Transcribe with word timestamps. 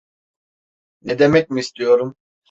Ne 1.01 1.19
demek 1.19 1.49
mi 1.49 1.59
istiyorum? 1.59 2.15